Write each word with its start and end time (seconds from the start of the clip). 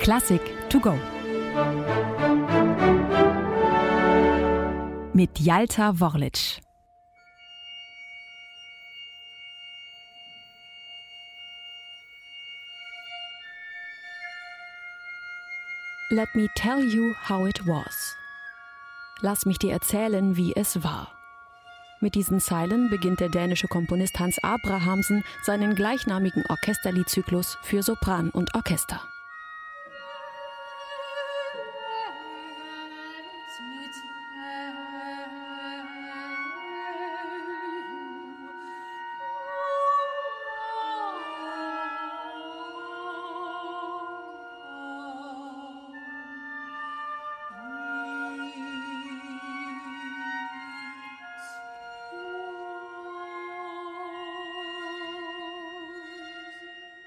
Klassik 0.00 0.40
to 0.68 0.80
go. 0.80 0.94
Mit 5.12 5.38
Jalta 5.38 5.98
Worlic. 5.98 6.60
Let 16.10 16.28
me 16.34 16.48
tell 16.54 16.82
you 16.82 17.14
how 17.28 17.46
it 17.46 17.66
was. 17.66 18.14
Lass 19.20 19.46
mich 19.46 19.58
dir 19.58 19.72
erzählen, 19.72 20.36
wie 20.36 20.54
es 20.54 20.84
war. 20.84 21.08
Mit 22.00 22.14
diesen 22.14 22.40
Zeilen 22.40 22.90
beginnt 22.90 23.20
der 23.20 23.30
dänische 23.30 23.66
Komponist 23.66 24.18
Hans 24.18 24.38
Abrahamsen 24.44 25.24
seinen 25.42 25.74
gleichnamigen 25.74 26.44
Orchesterliedzyklus 26.50 27.56
für 27.62 27.82
Sopran 27.82 28.28
und 28.30 28.54
Orchester. 28.54 29.00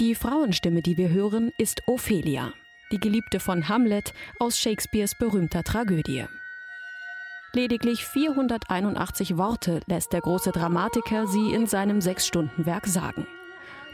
Die 0.00 0.14
Frauenstimme, 0.14 0.80
die 0.80 0.96
wir 0.96 1.08
hören, 1.08 1.50
ist 1.58 1.82
Ophelia, 1.88 2.52
die 2.92 3.00
Geliebte 3.00 3.40
von 3.40 3.68
Hamlet 3.68 4.14
aus 4.38 4.56
Shakespeares 4.56 5.16
berühmter 5.16 5.64
Tragödie. 5.64 6.26
Lediglich 7.52 8.04
481 8.04 9.36
Worte 9.38 9.80
lässt 9.88 10.12
der 10.12 10.20
große 10.20 10.52
Dramatiker 10.52 11.26
sie 11.26 11.52
in 11.52 11.66
seinem 11.66 12.00
Sechs-Stunden-Werk 12.00 12.86
sagen. 12.86 13.26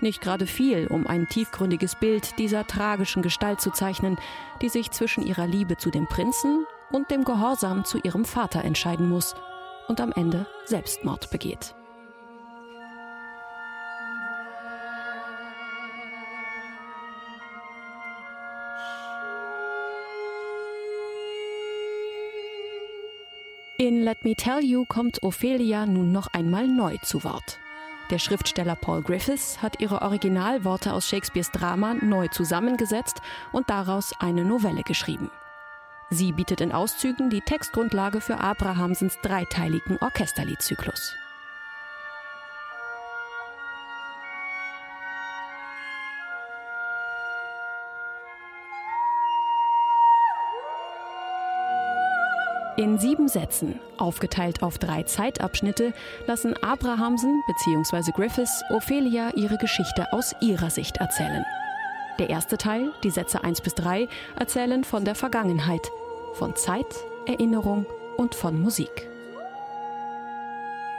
Nicht 0.02 0.20
gerade 0.20 0.46
viel, 0.46 0.88
um 0.88 1.06
ein 1.06 1.27
tiefgründiges 1.27 1.94
Bild 1.94 2.39
dieser 2.39 2.66
tragischen 2.66 3.22
Gestalt 3.22 3.62
zu 3.62 3.70
zeichnen, 3.70 4.18
die 4.61 4.68
sich 4.68 4.91
zwischen 4.91 5.24
ihrer 5.27 5.46
Liebe 5.46 5.78
zu 5.78 5.91
dem 5.91 6.06
Prinzen 6.06 6.66
und 6.91 7.11
dem 7.11 7.24
Gehorsam 7.24 7.86
zu 7.86 7.98
ihrem 8.02 8.27
Vater 8.27 8.62
entscheiden 8.62 9.08
muss 9.08 9.34
und 9.89 10.02
am 10.02 10.12
Ende 10.12 10.46
Selbstmord 10.66 11.30
begeht. 11.30 11.74
In 23.84 24.02
Let 24.02 24.24
Me 24.24 24.34
Tell 24.34 24.64
You 24.64 24.86
kommt 24.86 25.22
Ophelia 25.22 25.84
nun 25.84 26.10
noch 26.10 26.28
einmal 26.32 26.66
neu 26.66 26.96
zu 27.02 27.22
Wort. 27.22 27.58
Der 28.08 28.18
Schriftsteller 28.18 28.77
Paul 28.77 29.02
Griffiths 29.02 29.60
hat 29.60 29.78
ihre 29.78 30.00
Originalworte 30.00 30.94
aus 30.94 31.06
Shakespeares 31.06 31.50
Drama 31.50 31.92
neu 31.92 32.28
zusammengesetzt 32.28 33.20
und 33.52 33.68
daraus 33.68 34.14
eine 34.18 34.42
Novelle 34.42 34.84
geschrieben. 34.84 35.30
Sie 36.08 36.32
bietet 36.32 36.62
in 36.62 36.72
Auszügen 36.72 37.28
die 37.28 37.42
Textgrundlage 37.42 38.22
für 38.22 38.40
Abrahamsens 38.40 39.18
dreiteiligen 39.20 39.98
Orchesterliedzyklus. 39.98 41.14
In 52.77 52.98
sieben 52.98 53.28
Sätzen, 53.28 53.79
aufgeteilt 53.98 54.64
auf 54.64 54.79
drei 54.79 55.05
Zeitabschnitte, 55.05 55.92
lassen 56.27 56.57
Abrahamsen 56.61 57.40
bzw. 57.46 58.11
Griffiths 58.11 58.64
Ophelia 58.68 59.30
ihre 59.36 59.58
Geschichte 59.58 60.12
aus 60.12 60.35
ihrer 60.40 60.70
Sicht 60.70 60.96
erzählen. 60.96 61.45
Der 62.18 62.30
erste 62.30 62.58
Teil, 62.58 62.90
die 63.05 63.11
Sätze 63.11 63.45
1 63.45 63.61
bis 63.61 63.77
3, 63.77 64.08
erzählen 64.36 64.83
von 64.83 65.05
der 65.05 65.14
Vergangenheit, 65.14 65.89
von 66.33 66.57
Zeit, 66.57 66.86
Erinnerung 67.27 67.86
und 68.17 68.35
von 68.35 68.61
Musik. 68.61 69.08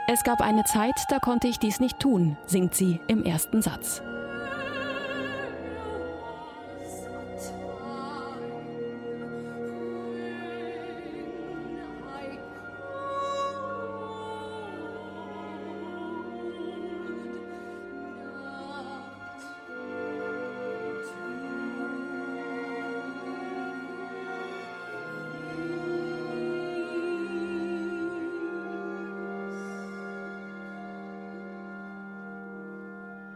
Es 0.08 0.24
gab 0.24 0.40
eine 0.40 0.64
Zeit, 0.64 0.94
da 1.10 1.18
konnte 1.18 1.46
ich 1.46 1.58
dies 1.58 1.78
nicht 1.78 2.00
tun, 2.00 2.38
singt 2.46 2.74
sie 2.74 3.00
im 3.06 3.22
ersten 3.22 3.60
Satz. 3.60 4.00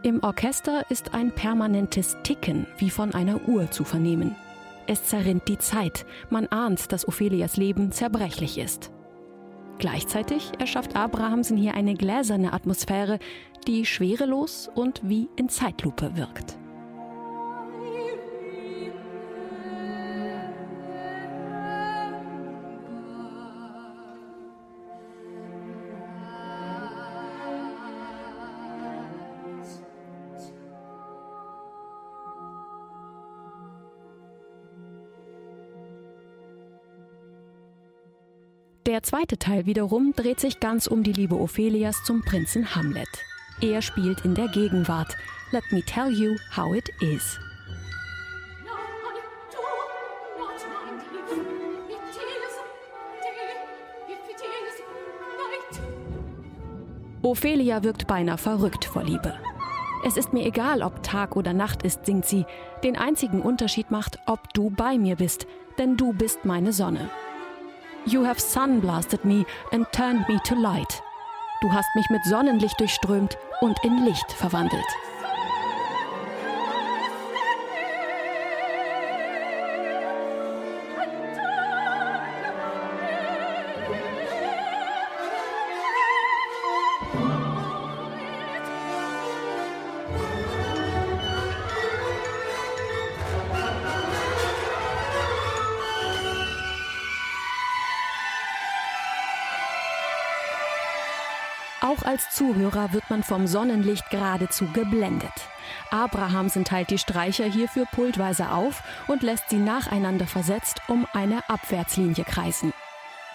Im 0.03 0.23
Orchester 0.23 0.89
ist 0.89 1.13
ein 1.13 1.31
permanentes 1.31 2.17
Ticken 2.23 2.65
wie 2.79 2.89
von 2.89 3.13
einer 3.13 3.47
Uhr 3.47 3.69
zu 3.69 3.83
vernehmen. 3.83 4.35
Es 4.87 5.03
zerrinnt 5.03 5.47
die 5.47 5.59
Zeit, 5.59 6.07
man 6.31 6.47
ahnt, 6.47 6.91
dass 6.91 7.07
Ophelias 7.07 7.55
Leben 7.55 7.91
zerbrechlich 7.91 8.57
ist. 8.57 8.91
Gleichzeitig 9.77 10.53
erschafft 10.57 10.95
Abrahamsen 10.95 11.55
hier 11.55 11.75
eine 11.75 11.93
gläserne 11.93 12.51
Atmosphäre, 12.51 13.19
die 13.67 13.85
schwerelos 13.85 14.71
und 14.73 15.01
wie 15.03 15.29
in 15.35 15.49
Zeitlupe 15.49 16.17
wirkt. 16.17 16.57
Der 38.91 39.03
zweite 39.03 39.37
Teil 39.37 39.65
wiederum 39.65 40.11
dreht 40.17 40.41
sich 40.41 40.59
ganz 40.59 40.85
um 40.85 41.01
die 41.01 41.13
Liebe 41.13 41.39
Ophelias 41.39 42.03
zum 42.03 42.25
Prinzen 42.25 42.75
Hamlet. 42.75 43.07
Er 43.61 43.81
spielt 43.81 44.25
in 44.25 44.35
der 44.35 44.49
Gegenwart. 44.49 45.15
Let 45.51 45.63
me 45.71 45.81
tell 45.81 46.11
you 46.11 46.35
how 46.53 46.75
it 46.75 46.89
is. 46.99 47.39
Ophelia 57.21 57.83
wirkt 57.83 58.07
beinahe 58.07 58.37
verrückt 58.37 58.83
vor 58.83 59.05
Liebe. 59.05 59.33
Es 60.03 60.17
ist 60.17 60.33
mir 60.33 60.45
egal, 60.45 60.81
ob 60.81 61.01
Tag 61.01 61.37
oder 61.37 61.53
Nacht 61.53 61.83
ist, 61.83 62.05
singt 62.05 62.25
sie. 62.25 62.45
Den 62.83 62.97
einzigen 62.97 63.41
Unterschied 63.41 63.89
macht, 63.89 64.19
ob 64.25 64.53
du 64.53 64.69
bei 64.69 64.97
mir 64.97 65.15
bist, 65.15 65.47
denn 65.77 65.95
du 65.95 66.11
bist 66.11 66.43
meine 66.43 66.73
Sonne. 66.73 67.09
You 68.05 68.23
have 68.23 68.39
sunblasted 68.39 69.23
me 69.23 69.45
and 69.71 69.85
turned 69.91 70.27
me 70.27 70.39
to 70.45 70.55
light. 70.55 71.03
Du 71.61 71.71
hast 71.71 71.95
mich 71.95 72.09
mit 72.09 72.23
Sonnenlicht 72.25 72.79
durchströmt 72.79 73.37
und 73.61 73.77
in 73.83 74.03
Licht 74.05 74.31
verwandelt. 74.31 74.85
Auch 101.91 102.03
als 102.03 102.29
Zuhörer 102.29 102.93
wird 102.93 103.09
man 103.09 103.21
vom 103.21 103.47
Sonnenlicht 103.47 104.09
geradezu 104.11 104.65
geblendet. 104.71 105.33
Abrahamsen 105.89 106.63
teilt 106.63 106.89
die 106.89 106.97
Streicher 106.97 107.43
hierfür 107.43 107.85
pultweise 107.91 108.49
auf 108.51 108.81
und 109.07 109.23
lässt 109.23 109.49
sie 109.49 109.57
nacheinander 109.57 110.25
versetzt 110.25 110.81
um 110.87 111.05
eine 111.11 111.41
Abwärtslinie 111.49 112.23
kreisen. 112.23 112.71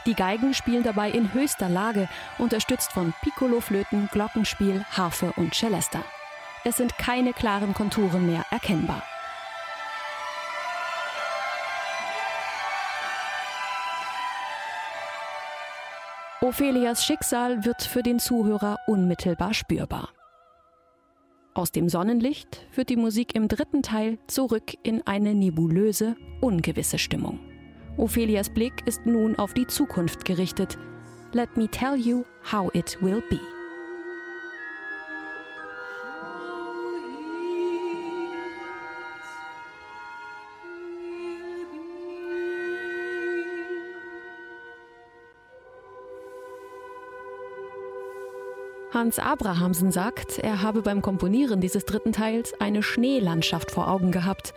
Die 0.06 0.14
Geigen 0.14 0.54
spielen 0.54 0.84
dabei 0.84 1.10
in 1.10 1.34
höchster 1.34 1.68
Lage, 1.68 2.08
unterstützt 2.38 2.92
von 2.92 3.12
Piccolo-Flöten, 3.22 4.08
Glockenspiel, 4.10 4.86
Harfe 4.96 5.34
und 5.36 5.54
Celesta. 5.54 6.02
Es 6.64 6.78
sind 6.78 6.96
keine 6.96 7.34
klaren 7.34 7.74
Konturen 7.74 8.24
mehr 8.24 8.46
erkennbar. 8.50 9.02
Ophelias 16.46 17.04
Schicksal 17.04 17.64
wird 17.64 17.82
für 17.82 18.04
den 18.04 18.20
Zuhörer 18.20 18.76
unmittelbar 18.86 19.52
spürbar. 19.52 20.10
Aus 21.54 21.72
dem 21.72 21.88
Sonnenlicht 21.88 22.64
führt 22.70 22.88
die 22.88 22.96
Musik 22.96 23.34
im 23.34 23.48
dritten 23.48 23.82
Teil 23.82 24.20
zurück 24.28 24.74
in 24.84 25.04
eine 25.08 25.34
nebulöse, 25.34 26.14
ungewisse 26.40 27.00
Stimmung. 27.00 27.40
Ophelias 27.96 28.48
Blick 28.48 28.86
ist 28.86 29.06
nun 29.06 29.34
auf 29.34 29.54
die 29.54 29.66
Zukunft 29.66 30.24
gerichtet. 30.24 30.78
Let 31.32 31.56
me 31.56 31.66
tell 31.68 31.96
you 31.96 32.24
how 32.52 32.72
it 32.74 32.96
will 33.02 33.24
be. 33.28 33.40
Hans 48.96 49.18
Abrahamsen 49.18 49.92
sagt, 49.92 50.38
er 50.38 50.62
habe 50.62 50.80
beim 50.80 51.02
Komponieren 51.02 51.60
dieses 51.60 51.84
dritten 51.84 52.12
Teils 52.12 52.58
eine 52.62 52.82
Schneelandschaft 52.82 53.70
vor 53.70 53.88
Augen 53.88 54.10
gehabt 54.10 54.54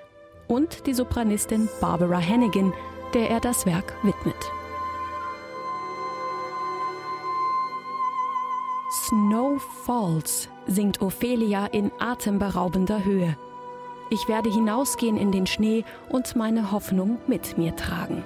und 0.47 0.87
die 0.87 0.93
Sopranistin 0.93 1.67
Barbara 1.81 2.21
Hannigan, 2.21 2.71
der 3.13 3.29
er 3.29 3.41
das 3.41 3.65
Werk 3.65 3.93
widmet. 4.01 4.37
Snow 8.89 9.61
Falls 9.83 10.47
singt 10.67 11.01
Ophelia 11.01 11.65
in 11.65 11.91
atemberaubender 11.99 13.03
Höhe. 13.03 13.35
Ich 14.09 14.29
werde 14.29 14.49
hinausgehen 14.49 15.17
in 15.17 15.33
den 15.33 15.47
Schnee 15.47 15.83
und 16.07 16.37
meine 16.37 16.71
Hoffnung 16.71 17.17
mit 17.27 17.57
mir 17.57 17.75
tragen. 17.75 18.23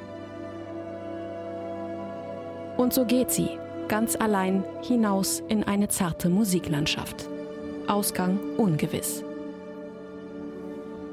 Und 2.78 2.94
so 2.94 3.04
geht 3.06 3.32
sie, 3.32 3.58
ganz 3.88 4.16
allein 4.16 4.64
hinaus 4.82 5.44
in 5.48 5.64
eine 5.64 5.88
zarte 5.88 6.30
Musiklandschaft. 6.30 7.30
Ausgang 7.88 8.40
ungewiss. 8.58 9.24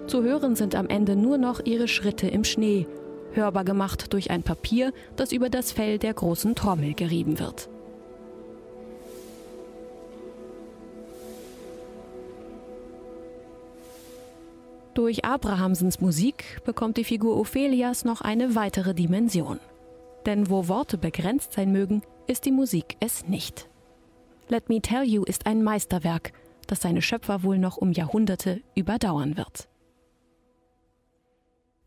Zu 0.06 0.22
hören 0.22 0.56
sind 0.56 0.74
am 0.74 0.88
Ende 0.88 1.16
nur 1.16 1.38
noch 1.38 1.60
ihre 1.64 1.88
Schritte 1.88 2.26
im 2.26 2.44
Schnee, 2.44 2.86
hörbar 3.32 3.64
gemacht 3.64 4.12
durch 4.12 4.30
ein 4.30 4.42
Papier, 4.42 4.92
das 5.16 5.32
über 5.32 5.48
das 5.48 5.72
Fell 5.72 5.98
der 5.98 6.14
großen 6.14 6.54
Trommel 6.54 6.94
gerieben 6.94 7.38
wird. 7.38 7.68
Durch 14.94 15.24
Abrahamsens 15.24 16.00
Musik 16.00 16.60
bekommt 16.64 16.96
die 16.96 17.04
Figur 17.04 17.38
Ophelias 17.38 18.04
noch 18.04 18.20
eine 18.20 18.56
weitere 18.56 18.92
Dimension. 18.92 19.60
Denn 20.26 20.50
wo 20.50 20.68
Worte 20.68 20.98
begrenzt 20.98 21.52
sein 21.52 21.72
mögen, 21.72 22.02
ist 22.30 22.44
die 22.44 22.52
Musik 22.52 22.96
es 23.00 23.26
nicht. 23.26 23.68
Let 24.48 24.68
Me 24.68 24.80
Tell 24.80 25.02
You 25.02 25.24
ist 25.24 25.46
ein 25.46 25.64
Meisterwerk, 25.64 26.32
das 26.68 26.80
seine 26.80 27.02
Schöpfer 27.02 27.42
wohl 27.42 27.58
noch 27.58 27.76
um 27.76 27.90
Jahrhunderte 27.90 28.62
überdauern 28.76 29.36
wird. 29.36 29.68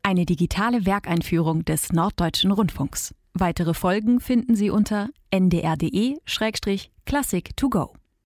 Eine 0.01 0.25
digitale 0.25 0.85
Werkeinführung 0.85 1.63
des 1.63 1.93
Norddeutschen 1.93 2.51
Rundfunks. 2.51 3.15
Weitere 3.33 3.73
Folgen 3.73 4.19
finden 4.19 4.55
Sie 4.55 4.69
unter 4.69 5.07
ndr.de-classic 5.31 7.55
to 7.55 7.69
go. 7.69 7.93